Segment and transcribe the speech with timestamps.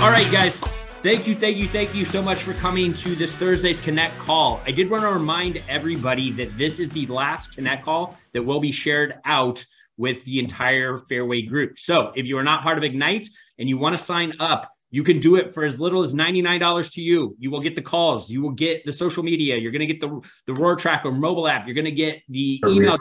[0.00, 0.56] All right, guys.
[1.02, 4.60] Thank you, thank you, thank you so much for coming to this Thursday's Connect call.
[4.64, 8.60] I did want to remind everybody that this is the last Connect call that will
[8.60, 9.66] be shared out
[9.96, 11.80] with the entire Fairway group.
[11.80, 15.02] So if you are not part of Ignite and you want to sign up, you
[15.02, 17.34] can do it for as little as $99 to you.
[17.40, 20.00] You will get the calls, you will get the social media, you're going to get
[20.00, 22.96] the, the Roar Tracker mobile app, you're going to get the email.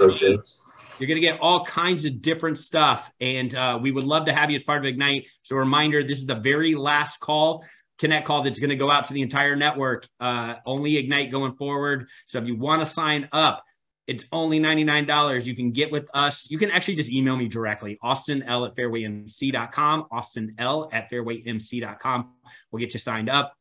[0.99, 3.09] You're going to get all kinds of different stuff.
[3.19, 5.27] And uh, we would love to have you as part of Ignite.
[5.43, 7.63] So, a reminder this is the very last call,
[7.99, 10.07] Connect call that's going to go out to the entire network.
[10.19, 12.07] Uh, only Ignite going forward.
[12.27, 13.63] So, if you want to sign up,
[14.07, 15.45] it's only $99.
[15.45, 16.49] You can get with us.
[16.49, 22.33] You can actually just email me directly, Austin L at fairwaymc.com, Austin L at fairwaymc.com.
[22.71, 23.53] We'll get you signed up.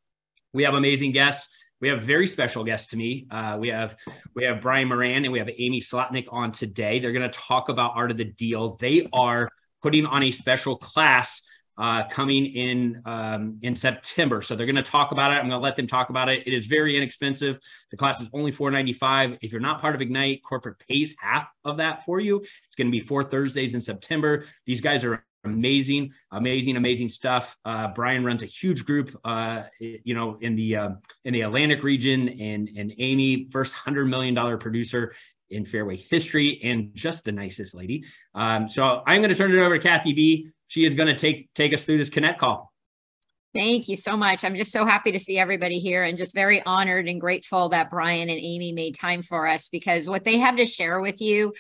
[0.53, 1.49] We have amazing guests
[1.81, 3.27] we have very special guests to me.
[3.31, 3.97] Uh, we have
[4.35, 6.99] we have Brian Moran and we have Amy Slotnick on today.
[6.99, 8.77] They're going to talk about art of the deal.
[8.81, 9.51] They are
[9.83, 11.43] putting on a special class
[11.79, 14.41] uh, coming in um, in September.
[14.41, 15.35] So they're going to talk about it.
[15.35, 16.47] I'm going to let them talk about it.
[16.47, 17.59] It is very inexpensive.
[17.91, 19.39] The class is only $4.95.
[19.43, 22.41] If you're not part of Ignite, corporate pays half of that for you.
[22.41, 24.47] It's going to be four Thursdays in September.
[24.65, 27.57] These guys are amazing, amazing, amazing stuff.
[27.65, 30.91] Uh, Brian runs a huge group, uh, you know, in the uh,
[31.25, 35.15] in the Atlantic region, and and Amy, first hundred million dollar producer
[35.51, 38.05] in fairway history, and just the nicest lady.
[38.35, 40.51] Um, so I'm going to turn it over to Kathy B.
[40.69, 42.73] She is going to take take us through this connect call.
[43.55, 44.45] Thank you so much.
[44.45, 47.89] I'm just so happy to see everybody here and just very honored and grateful that
[47.89, 51.55] Brian and Amy made time for us because what they have to share with you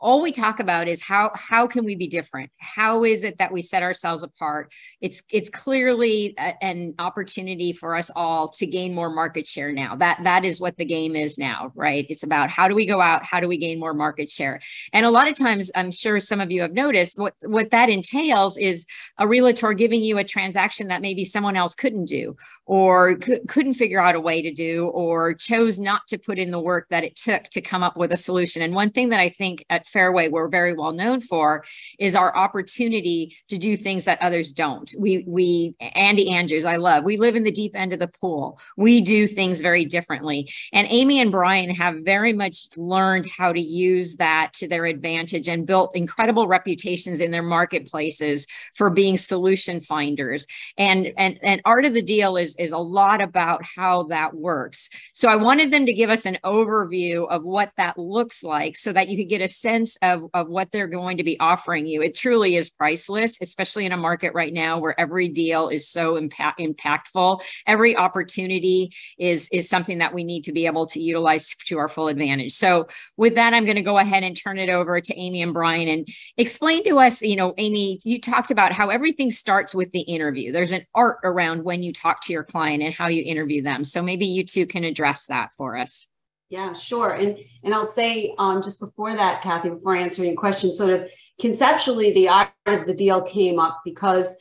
[0.00, 2.50] all we talk about is how how can we be different?
[2.58, 4.72] How is it that we set ourselves apart?
[5.00, 9.96] It's it's clearly a, an opportunity for us all to gain more market share now.
[9.96, 12.06] That that is what the game is now right?
[12.08, 13.24] It's about how do we go out?
[13.24, 14.60] How do we gain more market share?
[14.92, 17.88] And a lot of times i'm sure some of you have noticed what what that
[17.88, 18.86] entails is
[19.18, 22.36] a realtor giving you a transaction that maybe someone else couldn't do
[22.70, 26.50] or c- couldn't figure out a way to do or chose not to put in
[26.50, 29.20] the work that it took to come up with a solution and one thing that
[29.20, 31.64] i think at Fairway we're very well known for
[31.98, 34.92] is our opportunity to do things that others don't.
[34.98, 37.04] We we Andy Andrews, I love.
[37.04, 38.58] We live in the deep end of the pool.
[38.76, 40.52] We do things very differently.
[40.72, 45.48] And Amy and Brian have very much learned how to use that to their advantage
[45.48, 50.46] and built incredible reputations in their marketplaces for being solution finders.
[50.78, 54.88] And and and art of the deal is is a lot about how that works.
[55.14, 58.92] So I wanted them to give us an overview of what that looks like so
[58.92, 62.02] that you could get a sense of, of what they're going to be offering you.
[62.02, 66.16] It truly is priceless, especially in a market right now where every deal is so
[66.16, 67.40] impact, impactful.
[67.66, 71.88] Every opportunity is, is something that we need to be able to utilize to our
[71.88, 72.52] full advantage.
[72.52, 75.54] So with that, I'm going to go ahead and turn it over to Amy and
[75.54, 76.06] Brian and
[76.36, 80.52] explain to us, you know, Amy, you talked about how everything starts with the interview.
[80.52, 83.84] There's an art around when you talk to your client and how you interview them.
[83.84, 86.06] So maybe you two can address that for us.
[86.50, 87.12] Yeah, sure.
[87.12, 91.08] And and I'll say um, just before that, Kathy, before answering your question, sort of
[91.40, 94.36] conceptually, the art of the deal came up because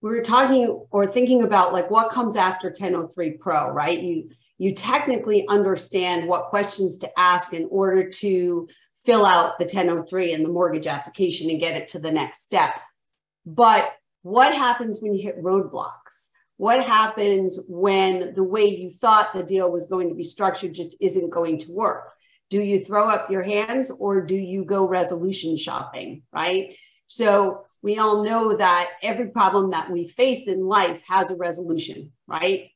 [0.00, 4.00] we were talking or thinking about like what comes after 1003 Pro, right?
[4.00, 8.68] You you technically understand what questions to ask in order to
[9.04, 12.70] fill out the 1003 and the mortgage application and get it to the next step.
[13.46, 13.92] But
[14.22, 16.28] what happens when you hit roadblocks?
[16.62, 20.94] What happens when the way you thought the deal was going to be structured just
[21.00, 22.12] isn't going to work?
[22.50, 26.76] Do you throw up your hands or do you go resolution shopping, right?
[27.08, 32.12] So we all know that every problem that we face in life has a resolution,
[32.28, 32.70] right?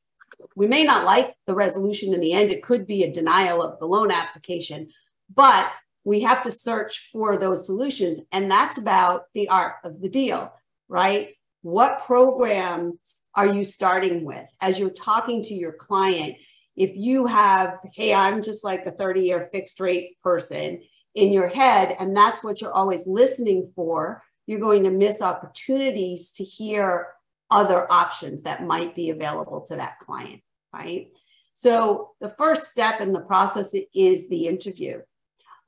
[0.53, 2.51] We may not like the resolution in the end.
[2.51, 4.89] It could be a denial of the loan application,
[5.33, 5.71] but
[6.03, 8.19] we have to search for those solutions.
[8.33, 10.51] And that's about the art of the deal,
[10.89, 11.35] right?
[11.61, 16.35] What programs are you starting with as you're talking to your client?
[16.75, 20.81] If you have, hey, I'm just like a 30 year fixed rate person
[21.13, 26.31] in your head, and that's what you're always listening for, you're going to miss opportunities
[26.31, 27.09] to hear
[27.51, 30.41] other options that might be available to that client,
[30.73, 31.07] right?
[31.53, 35.01] So the first step in the process is the interview.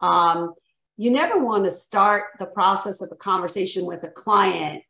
[0.01, 0.53] Um,
[0.97, 4.83] you never want to start the process of a conversation with a client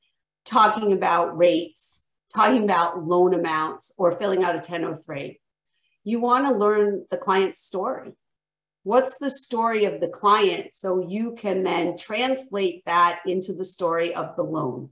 [0.45, 1.98] talking about rates
[2.33, 5.39] talking about loan amounts or filling out a 1003.
[6.03, 8.13] You want to learn the client's story.
[8.83, 14.15] What's the story of the client so you can then translate that into the story
[14.15, 14.89] of the loan?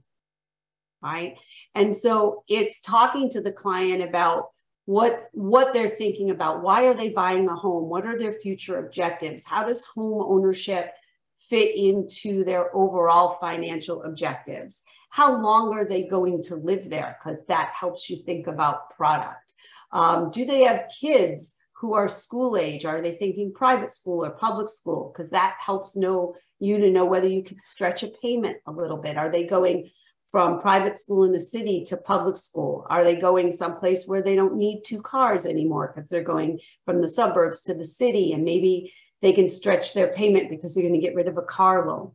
[1.02, 1.38] Right.
[1.74, 4.50] And so it's talking to the client about
[4.88, 8.78] what what they're thinking about why are they buying a home what are their future
[8.78, 10.94] objectives how does home ownership
[11.40, 17.18] fit into their overall financial objectives How long are they going to live there?
[17.18, 19.52] Because that helps you think about product.
[19.92, 22.84] Um, do they have kids who are school age?
[22.84, 25.12] Are they thinking private school or public school?
[25.12, 28.96] Because that helps know you to know whether you can stretch a payment a little
[28.96, 29.16] bit.
[29.16, 29.88] Are they going
[30.30, 32.86] from private school in the city to public school?
[32.90, 37.00] Are they going someplace where they don't need two cars anymore because they're going from
[37.00, 40.94] the suburbs to the city and maybe they can stretch their payment because they're going
[40.94, 42.12] to get rid of a car loan?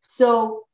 [0.00, 0.64] So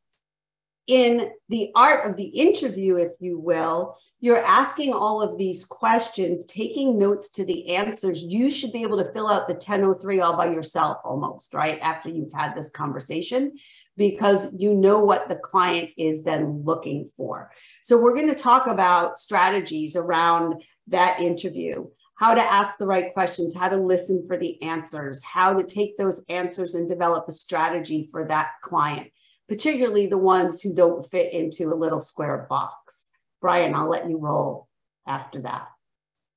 [0.89, 6.45] in the art of the interview, if you will, you're asking all of these questions,
[6.47, 8.23] taking notes to the answers.
[8.23, 11.79] You should be able to fill out the 1003 all by yourself almost, right?
[11.81, 13.53] After you've had this conversation,
[13.97, 17.53] because you know what the client is then looking for.
[17.83, 21.87] So, we're going to talk about strategies around that interview
[22.19, 25.97] how to ask the right questions, how to listen for the answers, how to take
[25.97, 29.13] those answers and develop a strategy for that client
[29.49, 33.09] particularly the ones who don't fit into a little square box.
[33.41, 34.69] Brian, I'll let you roll
[35.07, 35.69] after that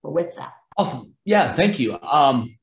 [0.04, 0.54] or with that.
[0.78, 1.14] Awesome.
[1.26, 2.00] Yeah, thank you.
[2.02, 2.56] Um,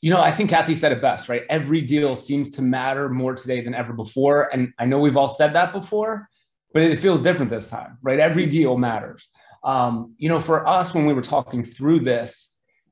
[0.00, 1.42] you know, I think Kathy said it best, right?
[1.50, 4.48] Every deal seems to matter more today than ever before.
[4.52, 6.28] And I know we've all said that before,
[6.72, 8.20] but it feels different this time, right?
[8.20, 9.28] Every deal matters.
[9.64, 12.50] Um, you know, for us, when we were talking through this,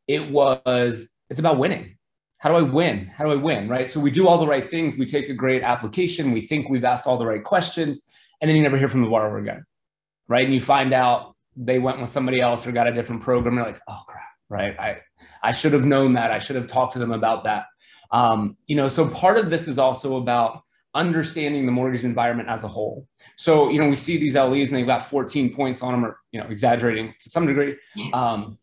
[0.08, 1.96] it was, it's about winning
[2.38, 3.06] how do I win?
[3.06, 3.68] How do I win?
[3.68, 3.90] Right.
[3.90, 4.96] So we do all the right things.
[4.96, 6.32] We take a great application.
[6.32, 8.02] We think we've asked all the right questions.
[8.40, 9.64] And then you never hear from the borrower again.
[10.28, 10.44] Right.
[10.44, 13.54] And you find out they went with somebody else or got a different program.
[13.54, 14.24] You're like, oh crap.
[14.48, 14.78] Right.
[14.78, 14.98] I,
[15.42, 16.30] I should have known that.
[16.30, 17.66] I should have talked to them about that.
[18.10, 20.62] Um, you know, so part of this is also about
[20.94, 23.06] understanding the mortgage environment as a whole.
[23.36, 26.18] So, you know, we see these LEs and they've got 14 points on them or,
[26.32, 27.76] you know, exaggerating to some degree.
[28.12, 28.58] Um,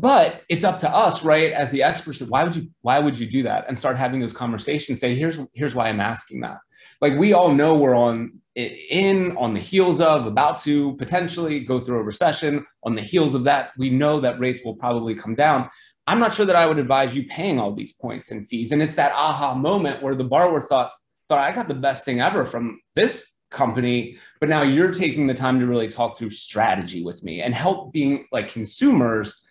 [0.00, 3.26] but it's up to us right as the experts why would you why would you
[3.26, 6.58] do that and start having those conversations say here's here's why i'm asking that.
[7.00, 11.80] Like we all know we're on in on the heels of about to potentially go
[11.80, 12.64] through a recession.
[12.84, 15.68] On the heels of that we know that rates will probably come down.
[16.06, 18.72] I'm not sure that i would advise you paying all these points and fees.
[18.72, 20.92] And it's that aha moment where the borrower thought
[21.28, 25.34] thought i got the best thing ever from this company but now you're taking the
[25.34, 29.42] time to really talk through strategy with me and help being like consumers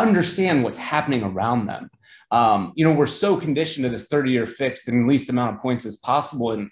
[0.00, 1.90] understand what's happening around them.
[2.30, 5.62] Um, you know, we're so conditioned to this 30 year fixed and least amount of
[5.62, 6.52] points as possible.
[6.52, 6.70] And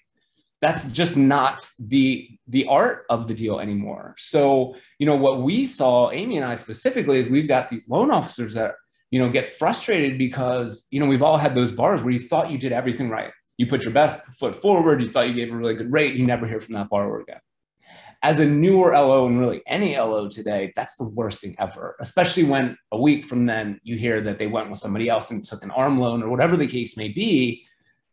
[0.61, 4.15] that's just not the the art of the deal anymore.
[4.17, 8.11] So, you know, what we saw, Amy and I specifically, is we've got these loan
[8.11, 8.75] officers that,
[9.11, 12.51] you know, get frustrated because, you know, we've all had those bars where you thought
[12.51, 13.31] you did everything right.
[13.57, 16.25] You put your best foot forward, you thought you gave a really good rate, you
[16.25, 17.39] never hear from that borrower again
[18.21, 22.43] as a newer LO and really any LO today, that's the worst thing ever, especially
[22.43, 25.63] when a week from then you hear that they went with somebody else and took
[25.63, 27.65] an arm loan or whatever the case may be.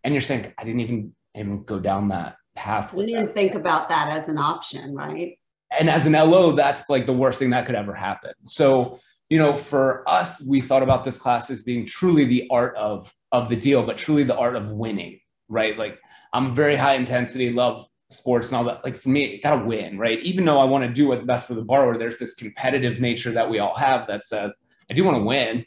[0.04, 2.94] And you're saying, I didn't even, even go down that path.
[2.94, 5.38] We didn't think about that as an option, right?
[5.76, 8.32] And as an LO, that's like the worst thing that could ever happen.
[8.44, 12.76] So, you know, for us, we thought about this class as being truly the art
[12.76, 15.18] of of the deal, but truly the art of winning,
[15.48, 15.76] right?
[15.76, 15.98] Like
[16.32, 20.20] I'm very high intensity, love sports and all that, like for me, gotta win, right?
[20.20, 23.32] Even though I want to do what's best for the borrower, there's this competitive nature
[23.32, 24.54] that we all have that says,
[24.90, 25.64] I do want to win,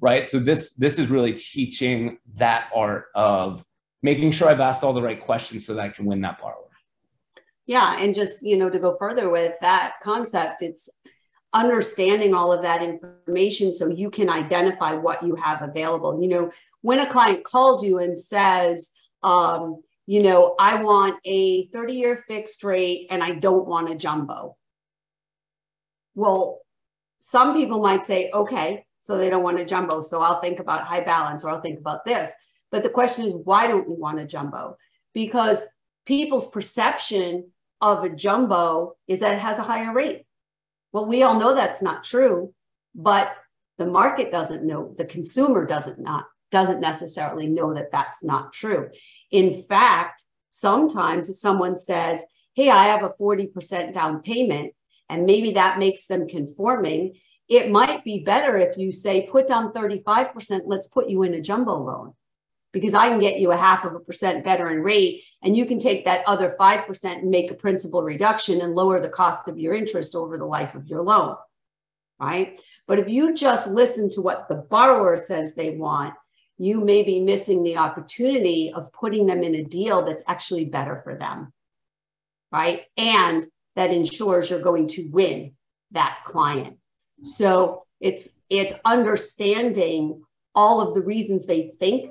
[0.00, 0.26] right?
[0.26, 3.64] So this this is really teaching that art of
[4.02, 6.64] making sure I've asked all the right questions so that I can win that borrower.
[7.66, 10.88] Yeah, and just you know to go further with that concept, it's
[11.52, 16.20] understanding all of that information so you can identify what you have available.
[16.20, 16.50] You know,
[16.82, 22.24] when a client calls you and says, um, you know, I want a 30 year
[22.26, 24.56] fixed rate and I don't want a jumbo.
[26.16, 26.62] Well,
[27.20, 30.00] some people might say, okay, so they don't want a jumbo.
[30.00, 32.28] So I'll think about high balance or I'll think about this.
[32.72, 34.76] But the question is, why don't we want a jumbo?
[35.14, 35.64] Because
[36.06, 40.26] people's perception of a jumbo is that it has a higher rate.
[40.92, 42.52] Well, we all know that's not true,
[42.96, 43.30] but
[43.78, 48.90] the market doesn't know, the consumer doesn't not doesn't necessarily know that that's not true.
[49.30, 52.20] In fact, sometimes if someone says,
[52.54, 54.74] Hey, I have a 40% down payment,
[55.08, 57.14] and maybe that makes them conforming.
[57.48, 61.40] It might be better if you say, Put down 35%, let's put you in a
[61.40, 62.14] jumbo loan
[62.72, 65.66] because I can get you a half of a percent better in rate, and you
[65.66, 69.58] can take that other 5% and make a principal reduction and lower the cost of
[69.58, 71.36] your interest over the life of your loan.
[72.20, 72.60] Right.
[72.86, 76.14] But if you just listen to what the borrower says they want
[76.60, 81.00] you may be missing the opportunity of putting them in a deal that's actually better
[81.02, 81.50] for them.
[82.52, 82.82] Right.
[82.98, 85.52] And that ensures you're going to win
[85.92, 86.76] that client.
[87.22, 90.22] So it's it's understanding
[90.54, 92.10] all of the reasons they think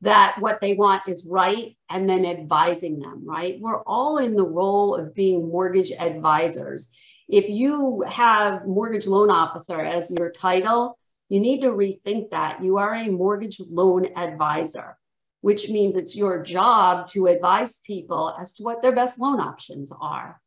[0.00, 3.60] that what they want is right and then advising them, right?
[3.60, 6.90] We're all in the role of being mortgage advisors.
[7.28, 10.98] If you have mortgage loan officer as your title,
[11.32, 12.62] you need to rethink that.
[12.62, 14.98] You are a mortgage loan advisor,
[15.40, 19.90] which means it's your job to advise people as to what their best loan options
[19.98, 20.38] are,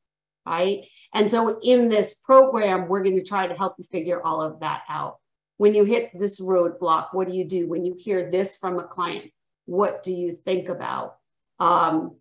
[0.45, 0.85] right?
[1.11, 4.59] And so in this program, we're going to try to help you figure all of
[4.59, 5.15] that out.
[5.57, 7.67] When you hit this roadblock, what do you do?
[7.67, 9.31] When you hear this from a client,
[9.65, 11.15] what do you think about?
[11.59, 12.17] Um,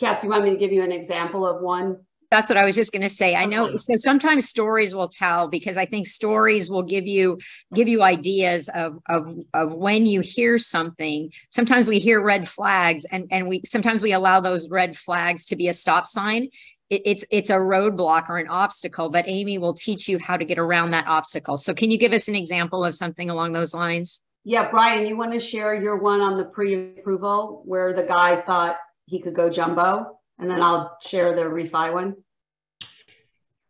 [0.00, 1.96] you want me to give you an example of one?
[2.30, 3.34] That's what I was just going to say.
[3.34, 3.78] I know uh-huh.
[3.78, 7.38] so sometimes stories will tell because I think stories will give you
[7.74, 11.32] give you ideas of of of when you hear something.
[11.50, 15.56] Sometimes we hear red flags and and we sometimes we allow those red flags to
[15.56, 16.48] be a stop sign.
[16.90, 20.44] It, it's it's a roadblock or an obstacle, but Amy will teach you how to
[20.44, 21.56] get around that obstacle.
[21.56, 24.20] So can you give us an example of something along those lines?
[24.44, 28.76] Yeah, Brian, you want to share your one on the pre-approval where the guy thought
[29.04, 32.16] he could go jumbo, and then I'll share the refi one.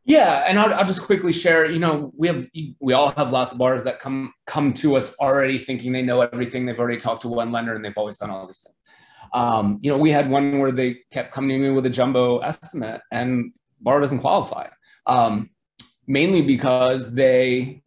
[0.05, 1.67] Yeah, and I'll, I'll just quickly share.
[1.67, 2.47] You know, we have
[2.81, 6.23] we all have lots of bars that come come to us already thinking they know
[6.23, 6.65] everything.
[6.65, 8.75] They've already talked to one lender and they've always done all these things.
[9.35, 12.39] Um, you know, we had one where they kept coming to me with a jumbo
[12.39, 14.69] estimate, and bar doesn't qualify,
[15.07, 15.51] um,
[16.07, 17.83] mainly because they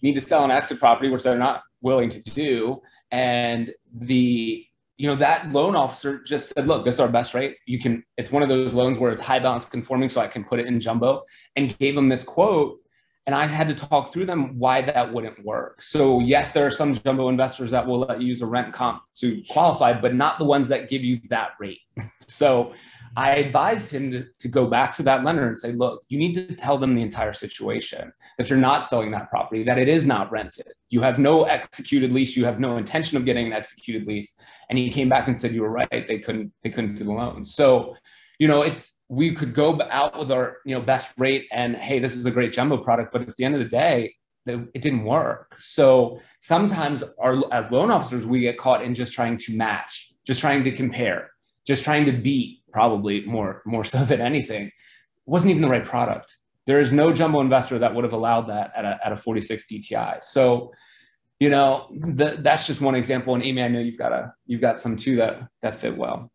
[0.00, 2.80] need to sell an exit property, which they're not willing to do.
[3.10, 7.56] And the you know that loan officer just said look this is our best rate.
[7.66, 10.44] You can it's one of those loans where it's high balance conforming so i can
[10.44, 11.22] put it in jumbo
[11.56, 12.78] and gave them this quote
[13.26, 15.82] and i had to talk through them why that wouldn't work.
[15.82, 19.02] So yes there are some jumbo investors that will let you use a rent comp
[19.16, 21.80] to qualify but not the ones that give you that rate.
[22.26, 22.72] So
[23.16, 26.34] I advised him to, to go back to that lender and say, look, you need
[26.34, 30.04] to tell them the entire situation that you're not selling that property, that it is
[30.04, 30.66] not rented.
[30.88, 32.36] You have no executed lease.
[32.36, 34.34] You have no intention of getting an executed lease.
[34.68, 35.88] And he came back and said, you were right.
[35.90, 37.46] They couldn't, they couldn't do the loan.
[37.46, 37.96] So,
[38.38, 41.98] you know, it's, we could go out with our, you know, best rate and, hey,
[41.98, 43.12] this is a great jumbo product.
[43.12, 44.14] But at the end of the day,
[44.46, 45.54] it didn't work.
[45.58, 50.40] So sometimes our, as loan officers, we get caught in just trying to match, just
[50.40, 51.30] trying to compare,
[51.66, 54.70] just trying to beat probably more more so than anything,
[55.24, 56.36] wasn't even the right product.
[56.66, 59.66] There is no jumbo investor that would have allowed that at a, at a 46
[59.70, 60.22] DTI.
[60.22, 60.72] So,
[61.38, 63.34] you know, the, that's just one example.
[63.34, 66.30] And Amy, I know you've got a you've got some too that that fit well.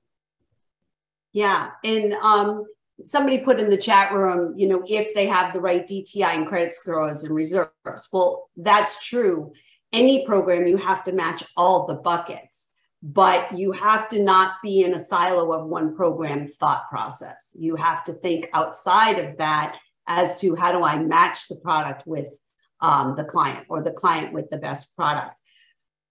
[1.34, 2.66] Yeah, and um,
[3.04, 6.48] somebody put in the chat room, you know, if they have the right DTI and
[6.48, 8.08] credit scores and reserves.
[8.12, 9.52] Well, that's true.
[9.94, 12.69] Any program, you have to match all the buckets
[13.02, 17.56] but you have to not be in a silo of one program thought process.
[17.58, 22.06] You have to think outside of that as to how do I match the product
[22.06, 22.38] with
[22.82, 25.40] um, the client or the client with the best product.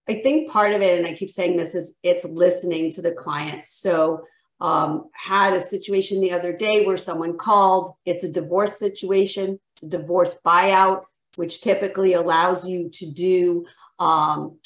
[0.07, 3.11] I think part of it, and I keep saying this, is it's listening to the
[3.11, 3.67] client.
[3.67, 4.23] So,
[4.61, 7.93] um, had a situation the other day where someone called.
[8.05, 9.59] It's a divorce situation.
[9.75, 11.03] It's a divorce buyout,
[11.37, 13.65] which typically allows you to do
[13.99, 14.59] um,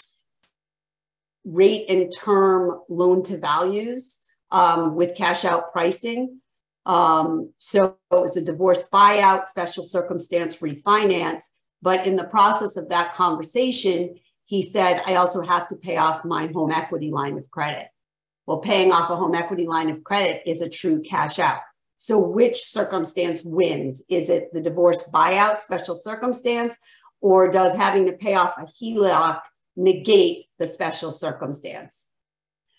[1.45, 4.21] rate and term loan to values
[4.51, 6.39] um, with cash out pricing.
[6.85, 11.43] Um, so it was a divorce buyout, special circumstance refinance.
[11.81, 16.25] But in the process of that conversation, he said, I also have to pay off
[16.25, 17.87] my home equity line of credit.
[18.45, 21.61] Well, paying off a home equity line of credit is a true cash out.
[21.97, 24.03] So, which circumstance wins?
[24.09, 26.75] Is it the divorce buyout special circumstance,
[27.21, 29.39] or does having to pay off a HELOC
[29.75, 32.05] negate the special circumstance.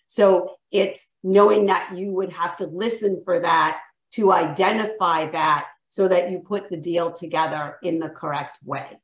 [0.08, 3.80] So it's knowing that you would have to listen for that
[4.12, 8.98] to identify that so that you put the deal together in the correct way,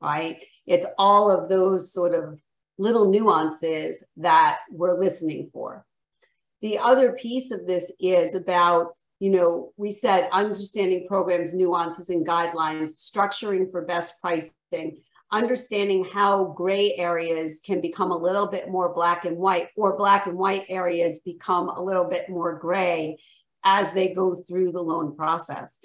[0.00, 0.44] right?
[0.66, 2.40] It's all of those sort of
[2.78, 5.84] little nuances that we're listening for.
[6.60, 12.26] The other piece of this is about, you know, we said understanding programs, nuances, and
[12.26, 14.98] guidelines, structuring for best pricing,
[15.32, 20.26] understanding how gray areas can become a little bit more black and white, or black
[20.26, 23.18] and white areas become a little bit more gray
[23.64, 25.78] as they go through the loan process.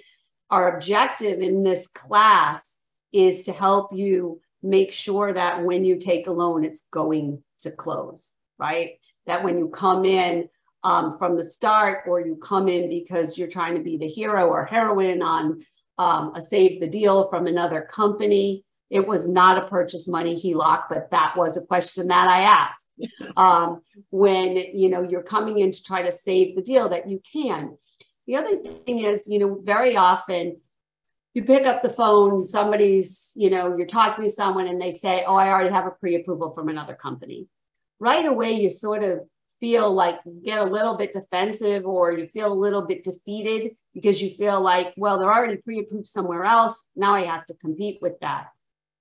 [0.50, 2.76] Our objective in this class
[3.12, 7.70] is to help you make sure that when you take a loan, it's going to
[7.70, 8.98] close, right?
[9.26, 10.48] That when you come in
[10.84, 14.48] um, from the start, or you come in because you're trying to be the hero
[14.48, 15.64] or heroine on
[15.98, 20.84] um, a save the deal from another company, it was not a purchase money HELOC,
[20.88, 22.86] but that was a question that I asked.
[23.36, 23.80] Um,
[24.10, 27.78] when you know you're coming in to try to save the deal, that you can.
[28.26, 30.60] The other thing is, you know, very often
[31.32, 35.24] you pick up the phone, somebody's, you know, you're talking to someone and they say,
[35.26, 37.48] Oh, I already have a pre approval from another company.
[38.00, 39.20] right away you sort of
[39.60, 44.20] feel like get a little bit defensive or you feel a little bit defeated because
[44.22, 46.86] you feel like, well, they're already pre-approved somewhere else.
[46.96, 48.46] Now I have to compete with that.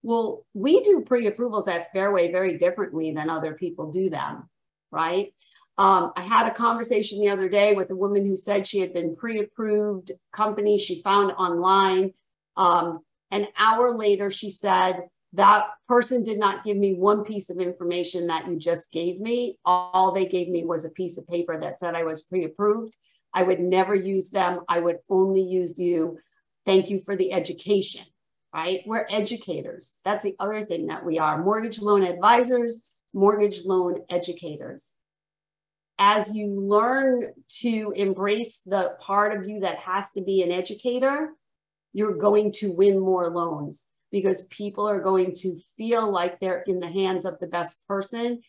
[0.02, 4.50] Well, we do pre-approvals at Fairway very differently than other people do them,
[4.92, 5.34] right?
[5.78, 8.94] Um, I had a conversation the other day with a woman who said she had
[8.94, 12.12] been pre-approved company she found online.
[12.58, 13.00] Um,
[13.32, 15.04] an hour later, she said,
[15.34, 19.58] that person did not give me one piece of information that you just gave me.
[19.64, 22.98] All they gave me was a piece of paper that said I was pre-approved.
[23.34, 24.62] I would never use them.
[24.68, 26.18] I would only use you.
[26.66, 28.06] Thank you for the education,
[28.54, 28.82] right?
[28.86, 29.98] We're educators.
[30.04, 34.94] That's the other thing that we are mortgage loan advisors, mortgage loan educators
[36.00, 41.34] as you learn to embrace the part of you that has to be an educator,
[41.92, 46.80] you're going to win more loans because people are going to feel like they're in
[46.80, 48.42] the hands of the best person.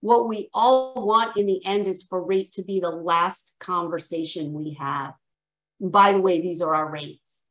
[0.00, 4.52] What we all want in the end is for rate to be the last conversation
[4.52, 5.14] we have.
[5.80, 7.44] by the way, these are our rates,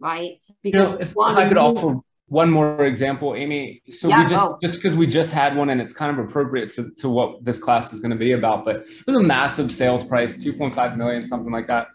[0.00, 0.40] right?
[0.62, 3.82] Because you know, if, if I could offer one more example, Amy.
[3.90, 6.70] So yeah, we just just because we just had one and it's kind of appropriate
[6.70, 9.70] to, to what this class is going to be about, but it was a massive
[9.70, 11.88] sales price, 2.5 million, something like that.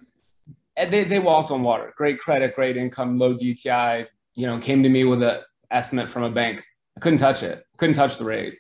[0.76, 1.94] And they, they walked on water.
[1.96, 5.40] Great credit, great income, low DTI, you know, came to me with an
[5.72, 6.62] estimate from a bank.
[6.98, 7.66] I couldn't touch it.
[7.78, 8.58] Couldn't touch the rate.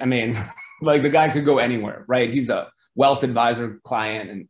[0.00, 0.42] I mean,
[0.82, 2.32] like the guy could go anywhere, right?
[2.32, 4.30] He's a wealth advisor client.
[4.30, 4.48] And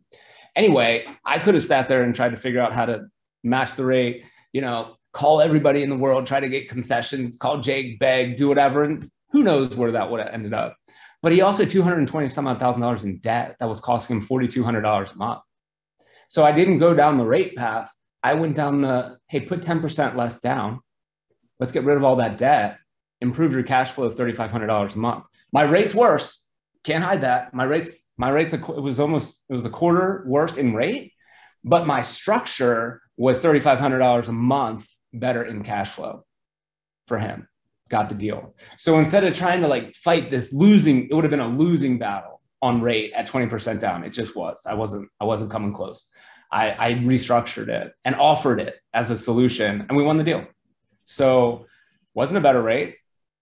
[0.54, 3.06] anyway, I could have sat there and tried to figure out how to
[3.42, 7.60] match the rate, you know, call everybody in the world, try to get concessions, call
[7.60, 8.84] Jake, beg, do whatever.
[8.84, 10.76] And who knows where that would have ended up.
[11.22, 14.26] But he also had 220 some odd thousand dollars in debt that was costing him
[14.26, 15.40] $4,200 a month.
[16.28, 17.92] So I didn't go down the rate path.
[18.22, 20.80] I went down the, hey, put 10% less down.
[21.58, 22.78] Let's get rid of all that debt,
[23.20, 25.24] improve your cash flow of $3,500 a month.
[25.52, 26.42] My rate's worse.
[26.84, 27.52] Can't hide that.
[27.52, 31.12] My rates, my rates, it was almost, it was a quarter worse in rate,
[31.62, 36.24] but my structure was $3,500 a month better in cash flow
[37.06, 37.46] for him.
[37.90, 38.54] Got the deal.
[38.78, 41.98] So instead of trying to like fight this losing, it would have been a losing
[41.98, 44.04] battle on rate at 20% down.
[44.04, 44.64] It just was.
[44.66, 46.06] I wasn't, I wasn't coming close.
[46.50, 50.46] I, I restructured it and offered it as a solution and we won the deal.
[51.04, 51.66] So
[52.14, 52.96] wasn't a better rate,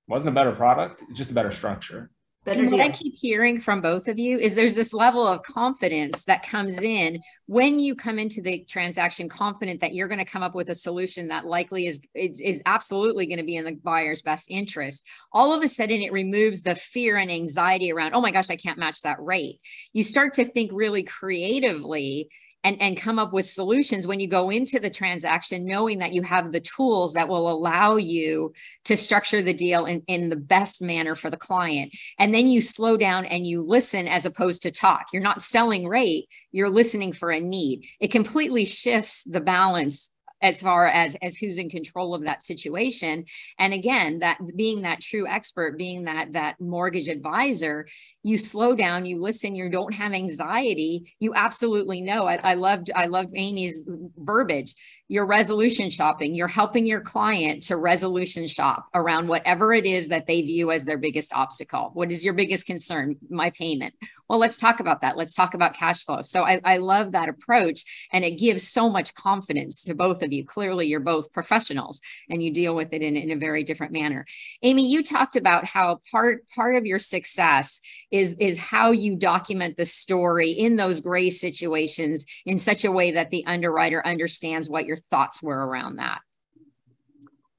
[0.09, 2.11] wasn't a better product, just a better structure.
[2.45, 6.25] Better what I keep hearing from both of you is there's this level of confidence
[6.25, 10.43] that comes in when you come into the transaction confident that you're going to come
[10.43, 13.73] up with a solution that likely is, is, is absolutely going to be in the
[13.73, 15.07] buyer's best interest.
[15.33, 18.57] All of a sudden, it removes the fear and anxiety around, oh my gosh, I
[18.57, 19.61] can't match that rate.
[19.93, 22.29] You start to think really creatively
[22.65, 26.23] and, and come up with solutions when you go into the transaction, knowing that you
[26.23, 28.53] have the tools that will allow you
[28.85, 31.93] to structure the deal in, in the best manner for the client.
[32.19, 35.07] And then you slow down and you listen as opposed to talk.
[35.13, 37.85] You're not selling rate, you're listening for a need.
[38.01, 43.25] It completely shifts the balance as far as as who's in control of that situation.
[43.59, 47.87] And again that being that true expert being that that mortgage advisor
[48.23, 51.15] you slow down you listen you don't have anxiety.
[51.19, 54.75] You absolutely know i, I loved i loved amy's verbiage.
[55.09, 56.35] You're resolution shopping.
[56.35, 60.85] You're helping your client to resolution shop around whatever it is that they view as
[60.85, 61.91] their biggest obstacle.
[61.95, 63.17] What is your biggest concern?
[63.31, 63.95] My payment
[64.29, 65.17] well let's talk about that.
[65.17, 66.23] Let's talk about cash flow.
[66.23, 70.33] So i, I love that approach and it gives so much confidence to both of
[70.33, 70.45] you.
[70.45, 74.27] Clearly you're both professionals and you deal with it in, in a very different manner.
[74.63, 79.77] Amy you talked about how part part of your success is is how you document
[79.77, 84.87] the story in those gray situations in such a way that the underwriter understands what
[84.87, 86.21] your thoughts were around that.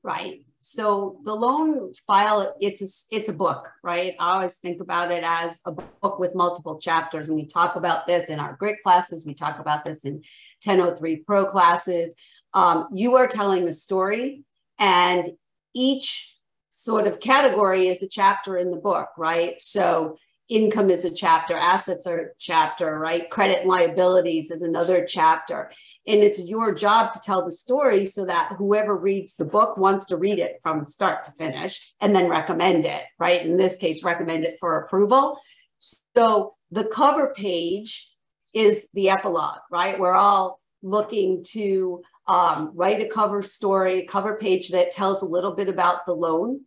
[0.03, 4.15] Right so the loan file it's a, it's a book right?
[4.19, 8.05] I always think about it as a book with multiple chapters and we talk about
[8.05, 10.15] this in our grit classes we talk about this in
[10.63, 12.13] 1003 pro classes.
[12.53, 14.43] Um, you are telling a story
[14.77, 15.31] and
[15.73, 16.35] each
[16.71, 19.61] sort of category is a chapter in the book right?
[19.61, 20.17] So
[20.49, 25.71] income is a chapter assets are a chapter right credit and liabilities is another chapter
[26.09, 30.07] and it's your job to tell the story so that whoever reads the book wants
[30.07, 33.45] to read it from start to finish and then recommend it, right?
[33.45, 35.39] In this case, recommend it for approval.
[35.77, 38.11] So the cover page
[38.55, 39.99] is the epilogue, right?
[39.99, 45.53] We're all looking to um, write a cover story, cover page that tells a little
[45.53, 46.61] bit about the loan.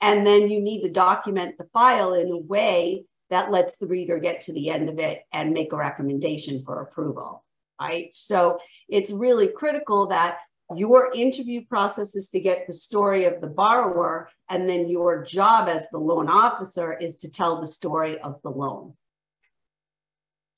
[0.00, 4.18] And then you need to document the file in a way that lets the reader
[4.18, 7.44] get to the end of it and make a recommendation for approval
[7.80, 8.10] right?
[8.12, 10.38] So it's really critical that
[10.76, 15.68] Your interview process is to get the story of the borrower, and then your job
[15.68, 18.92] as the loan officer is to tell the story of the loan.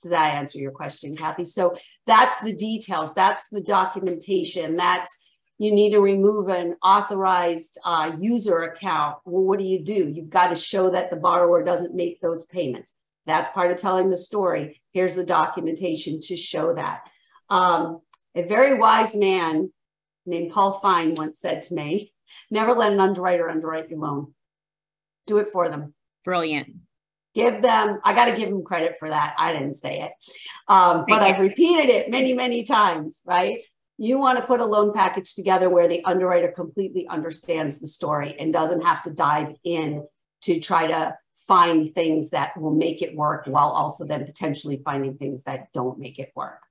[0.03, 1.45] Does that answer your question, Kathy?
[1.45, 5.17] So that's the details, that's the documentation, that's
[5.61, 9.19] you need to remove an authorized uh, user account.
[9.27, 10.09] Well, what do you do?
[10.09, 12.95] You've got to show that the borrower doesn't make those payments.
[13.27, 14.81] That's part of telling the story.
[14.93, 17.03] Here's the documentation to show that.
[17.51, 18.01] Um,
[18.35, 19.71] a very wise man
[20.25, 22.15] named Paul Fine once said to me,
[22.51, 24.33] never let an underwriter underwrite your loan.
[25.27, 25.93] Do it for them.
[26.25, 26.75] Brilliant.
[27.35, 29.35] Give them, I got to give them credit for that.
[29.39, 30.13] I didn't say it,
[30.69, 33.61] um, but I've repeated it many, many times, right?
[34.03, 38.35] You want to put a loan package together where the underwriter completely understands the story
[38.41, 40.07] and doesn't have to dive in
[40.45, 45.19] to try to find things that will make it work while also then potentially finding
[45.19, 46.63] things that don't make it work.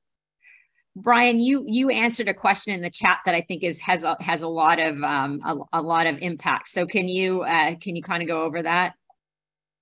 [0.96, 4.18] Brian, you you answered a question in the chat that I think is has a,
[4.20, 6.70] has a lot of um, a, a lot of impact.
[6.70, 8.96] So can you uh, can you kind of go over that?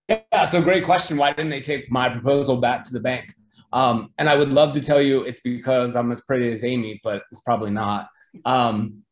[0.10, 1.16] Yeah, so great question.
[1.16, 3.34] Why didn't they take my proposal back to the bank?
[3.74, 7.00] Um, and I would love to tell you it's because I'm as pretty as Amy,
[7.04, 8.08] but it's probably not.
[8.46, 9.04] Um,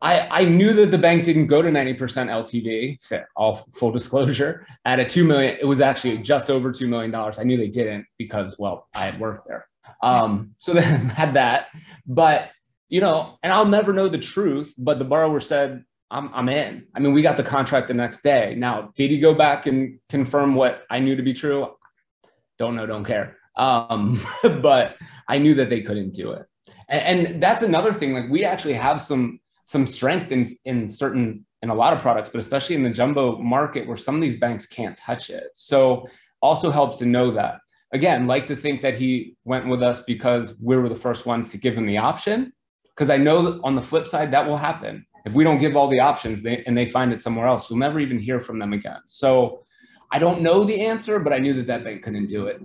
[0.00, 5.00] I, I knew that the bank didn't go to 90% LTV, all full disclosure, at
[5.00, 5.56] a 2 million.
[5.60, 7.12] It was actually just over $2 million.
[7.14, 9.66] I knew they didn't because, well, I had worked there.
[10.02, 11.66] Um, so then had that.
[12.06, 12.50] But,
[12.88, 16.86] you know, and I'll never know the truth, but the borrower said, I'm, I'm in.
[16.94, 18.54] I mean, we got the contract the next day.
[18.56, 21.74] Now, did he go back and confirm what I knew to be true?
[22.58, 23.37] Don't know, don't care.
[23.58, 24.20] Um,
[24.62, 24.96] but
[25.28, 26.46] I knew that they couldn't do it.
[26.88, 28.14] And, and that's another thing.
[28.14, 32.30] Like we actually have some some strength in in certain in a lot of products,
[32.30, 35.50] but especially in the jumbo market where some of these banks can't touch it.
[35.54, 36.08] So
[36.40, 37.58] also helps to know that.
[37.92, 41.48] Again, like to think that he went with us because we were the first ones
[41.48, 42.52] to give him the option.
[42.94, 45.88] Because I know on the flip side, that will happen if we don't give all
[45.88, 48.72] the options they, and they find it somewhere else, you'll never even hear from them
[48.72, 49.00] again.
[49.08, 49.64] So
[50.10, 52.60] I don't know the answer, but I knew that that bank couldn't do it.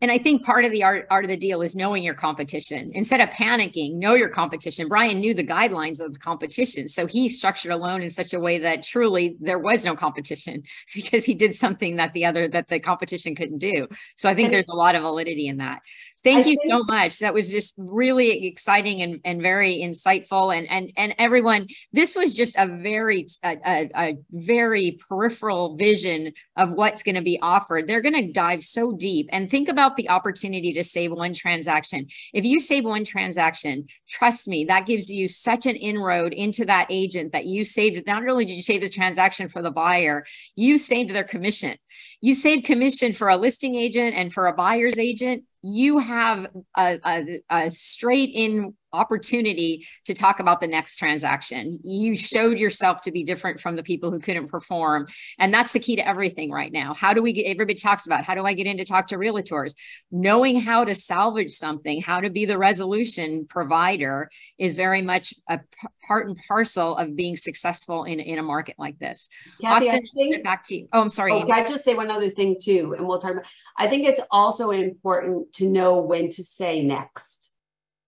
[0.00, 2.90] And I think part of the art, art of the deal is knowing your competition.
[2.94, 4.88] Instead of panicking, know your competition.
[4.88, 6.86] Brian knew the guidelines of the competition.
[6.86, 10.62] So he structured a loan in such a way that truly there was no competition
[10.94, 13.88] because he did something that the other that the competition couldn't do.
[14.16, 15.80] So I think there's a lot of validity in that.
[16.26, 17.20] Thank I you think- so much.
[17.20, 20.56] That was just really exciting and, and very insightful.
[20.56, 26.32] And and and everyone, this was just a very a, a, a very peripheral vision
[26.56, 27.86] of what's going to be offered.
[27.86, 32.08] They're going to dive so deep and think about the opportunity to save one transaction.
[32.34, 36.88] If you save one transaction, trust me, that gives you such an inroad into that
[36.90, 38.04] agent that you saved.
[38.06, 40.24] Not only did you save the transaction for the buyer,
[40.56, 41.76] you saved their commission.
[42.20, 46.98] You saved commission for a listing agent and for a buyer's agent you have a,
[47.04, 51.78] a, a straight in opportunity to talk about the next transaction.
[51.82, 55.06] You showed yourself to be different from the people who couldn't perform.
[55.38, 56.94] And that's the key to everything right now.
[56.94, 59.16] How do we get, everybody talks about how do I get in to talk to
[59.16, 59.74] realtors?
[60.10, 65.58] Knowing how to salvage something, how to be the resolution provider is very much a
[65.58, 69.28] p- part and parcel of being successful in, in a market like this.
[69.60, 70.88] Kathy, Austin, think, back to you.
[70.92, 71.32] Oh, I'm sorry.
[71.32, 72.94] Oh, I just say one other thing too?
[72.96, 77.45] And we'll talk about, I think it's also important to know when to say next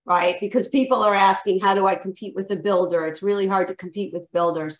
[0.08, 0.36] right?
[0.40, 3.06] Because people are asking, how do I compete with a builder?
[3.06, 4.78] It's really hard to compete with builders.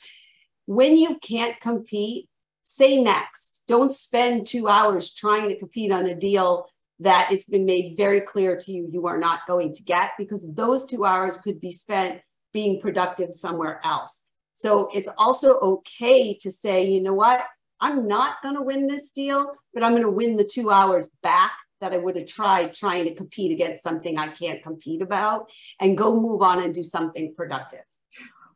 [0.67, 2.29] When you can't compete,
[2.65, 3.63] say next.
[3.69, 6.67] Don't spend two hours trying to compete on a deal
[7.01, 10.45] that it's been made very clear to you you are not going to get because
[10.53, 12.21] those two hours could be spent
[12.53, 14.25] being productive somewhere else.
[14.55, 17.43] So it's also okay to say, you know what?
[17.81, 21.11] I'm not going to win this deal, but I'm going to win the two hours
[21.23, 25.51] back that I would have tried trying to compete against something I can't compete about
[25.81, 27.85] and go move on and do something productive.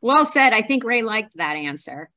[0.01, 0.53] Well said.
[0.53, 2.09] I think Ray liked that answer.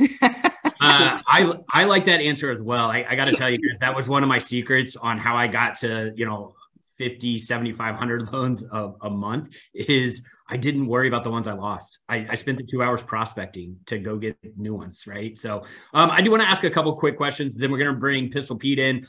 [0.00, 0.08] uh,
[0.80, 2.90] I I like that answer as well.
[2.90, 5.36] I, I got to tell you guys, that was one of my secrets on how
[5.36, 6.54] I got to, you know,
[6.98, 11.98] 50, 7,500 loans a, a month is I didn't worry about the ones I lost.
[12.08, 15.38] I, I, spent the two hours prospecting to go get new ones, right?
[15.38, 17.54] So um, I do want to ask a couple quick questions.
[17.56, 19.06] Then we're going to bring Pistol Pete in.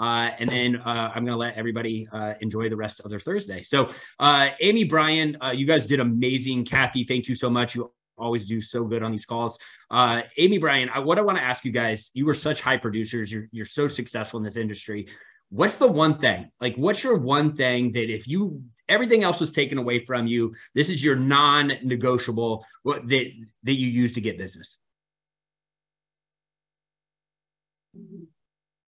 [0.00, 3.20] Uh, and then uh, I'm going to let everybody uh, enjoy the rest of their
[3.20, 3.62] Thursday.
[3.62, 6.64] So, uh, Amy, Brian, uh, you guys did amazing.
[6.64, 7.74] Kathy, thank you so much.
[7.74, 9.58] You always do so good on these calls.
[9.90, 12.78] Uh, Amy, Brian, I, what I want to ask you guys, you were such high
[12.78, 13.30] producers.
[13.30, 15.06] You're, you're so successful in this industry.
[15.50, 16.50] What's the one thing?
[16.60, 20.54] Like, what's your one thing that if you everything else was taken away from you,
[20.74, 23.26] this is your non-negotiable that
[23.64, 24.78] that you use to get business?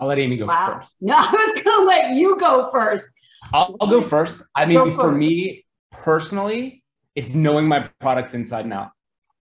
[0.02, 0.80] I'll let Amy go wow.
[0.80, 0.92] first.
[1.00, 3.08] No, I was going to let you go first.
[3.54, 4.42] I'll, I'll go first.
[4.56, 6.82] I mean, go for me personally,
[7.14, 8.90] it's knowing my products inside and out.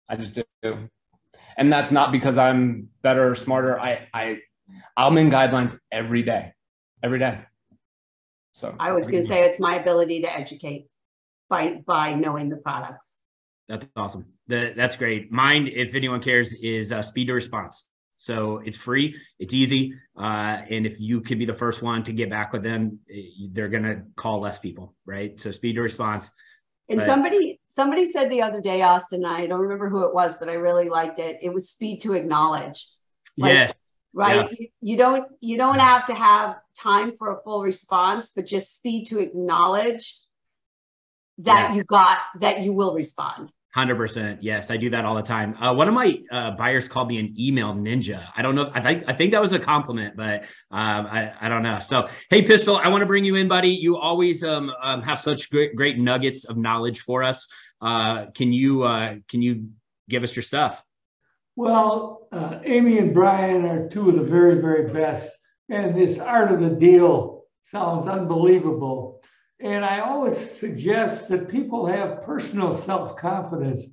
[0.08, 0.90] I just do.
[1.58, 3.80] And that's not because I'm better or smarter.
[3.80, 4.40] I I
[4.96, 6.54] I'm in guidelines every day.
[7.02, 7.40] Every day.
[8.52, 10.86] So I was going to say it's my ability to educate
[11.50, 13.16] by by knowing the products.
[13.68, 14.26] That's awesome.
[14.48, 15.32] The, that's great.
[15.32, 17.86] Mine, if anyone cares, is uh, speed to response.
[18.24, 22.14] So it's free, it's easy, uh, and if you could be the first one to
[22.14, 25.38] get back with them, eh, they're gonna call less people, right?
[25.42, 26.32] So speed to response.
[26.88, 27.06] And Right.
[27.06, 30.54] somebody somebody said the other day, Austin, I don't remember who it was, but I
[30.54, 31.40] really liked it.
[31.42, 32.88] It was speed to acknowledge.
[33.38, 33.74] Like, yes,
[34.14, 38.46] right you, you don't you don't have to have time for a full response but
[38.46, 40.20] just speed to acknowledge
[41.40, 41.76] that Yeah.
[41.76, 44.44] you got that you will respond hundred percent.
[44.44, 45.56] Yes, I do that all the time.
[45.62, 48.28] Uh, one of my uh, buyers called me an email ninja.
[48.36, 48.72] I don't know.
[48.74, 51.80] I think I think that was a compliment, but um, I I don't know.
[51.80, 53.70] So hey, Pistol, I want to bring you in, buddy.
[53.70, 57.48] You always um, um have such great great nuggets of knowledge for us.
[57.82, 59.70] Uh, can you uh, can you
[60.10, 60.82] give us your stuff?
[61.56, 65.30] Well, uh, Amy and Brian are two of the very, very best.
[65.70, 69.13] And this art of the deal sounds unbelievable.
[69.60, 73.86] And I always suggest that people have personal self confidence.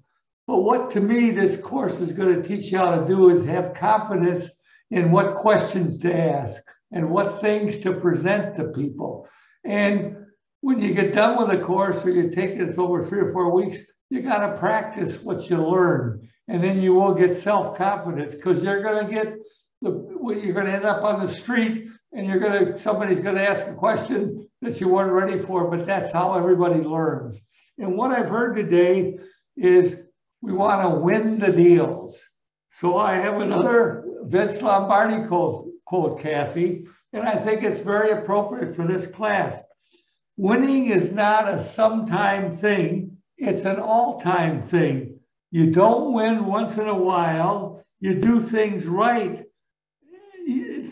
[0.46, 3.44] But what to me this course is going to teach you how to do is
[3.44, 4.48] have confidence
[4.90, 6.60] in what questions to ask
[6.92, 9.28] and what things to present to people.
[9.64, 10.16] And
[10.60, 13.52] when you get done with the course or you take this over three or four
[13.52, 13.78] weeks,
[14.10, 18.82] you got to practice what you learn and then you will get self-confidence because you're
[18.82, 19.34] going to get
[19.82, 19.90] the
[20.42, 23.48] you're going to end up on the street and you're going to somebody's going to
[23.48, 27.40] ask a question that you weren't ready for but that's how everybody learns
[27.78, 29.18] and what i've heard today
[29.56, 29.96] is
[30.42, 32.18] we want to win the deals
[32.80, 38.74] so i have another vince lombardi quote, quote kathy and i think it's very appropriate
[38.74, 39.54] for this class
[40.36, 45.10] winning is not a sometime thing it's an all-time thing
[45.50, 47.84] you don't win once in a while.
[47.98, 49.44] You do things right.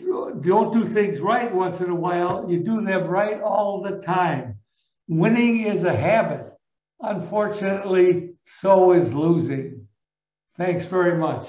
[0.09, 2.49] You don't do things right once in a while.
[2.49, 4.55] You do them right all the time.
[5.07, 6.51] Winning is a habit.
[6.99, 9.87] Unfortunately, so is losing.
[10.57, 11.47] Thanks very much.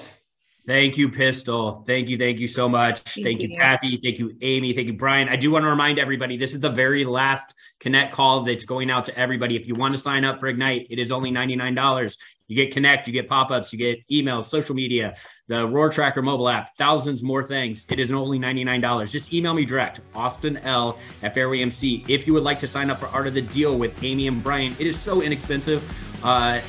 [0.67, 1.83] Thank you, Pistol.
[1.87, 2.19] Thank you.
[2.19, 2.99] Thank you so much.
[2.99, 3.59] Thank, Thank you, you.
[3.59, 3.99] Kathy.
[4.03, 4.73] Thank you, Amy.
[4.73, 5.27] Thank you, Brian.
[5.27, 8.91] I do want to remind everybody this is the very last Connect call that's going
[8.91, 9.55] out to everybody.
[9.55, 12.15] If you want to sign up for Ignite, it is only $99.
[12.51, 15.15] You get Connect, you get pop ups, you get emails, social media,
[15.47, 17.85] the Roar Tracker mobile app, thousands more things.
[17.89, 19.09] It is only $99.
[19.09, 22.03] Just email me direct, Austin L at Fairway MC.
[22.09, 24.43] If you would like to sign up for Art of the Deal with Amy and
[24.43, 25.81] Brian, it is so inexpensive.
[26.25, 26.59] Uh,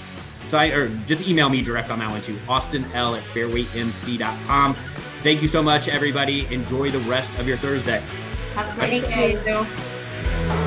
[0.42, 2.38] sign or just email me direct on that one too.
[2.49, 4.75] Austin L at fairwaymc.com.
[5.25, 6.47] Thank you so much, everybody.
[6.55, 8.01] Enjoy the rest of your Thursday.
[8.55, 9.61] have a great Thank day
[10.53, 10.62] you.